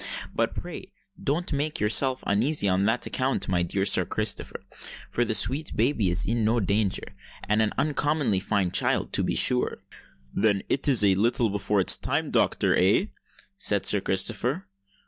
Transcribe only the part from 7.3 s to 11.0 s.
and is an uncommonly fine child, to be sure!" "Then it